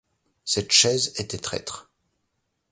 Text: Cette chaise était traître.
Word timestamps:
Cette 0.45 0.71
chaise 0.71 1.13
était 1.19 1.37
traître. 1.37 1.91